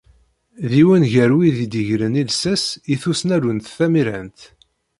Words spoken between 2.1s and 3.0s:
llsas i